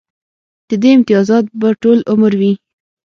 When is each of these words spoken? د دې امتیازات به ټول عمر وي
د 0.69 0.71
دې 0.81 0.89
امتیازات 0.97 1.45
به 1.59 1.69
ټول 1.81 1.97
عمر 2.11 2.33
وي 2.39 2.51